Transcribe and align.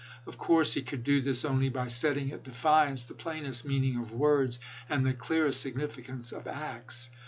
Of 0.25 0.35
course 0.35 0.73
he 0.73 0.81
could 0.81 1.03
do 1.03 1.21
this 1.21 1.45
only 1.45 1.69
by 1.69 1.85
setting 1.87 2.31
at 2.31 2.43
defiance 2.43 3.05
the 3.05 3.13
plainest 3.13 3.65
meaning 3.65 3.97
of 3.99 4.11
words 4.11 4.59
and 4.89 5.05
the 5.05 5.13
clearest 5.13 5.63
signifi 5.63 6.03
cance 6.03 6.31
of 6.31 6.47
acts. 6.47 7.11